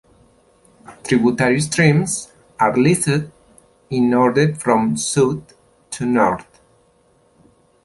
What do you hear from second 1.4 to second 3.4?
streams are listed